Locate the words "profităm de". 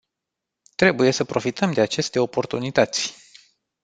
1.23-1.81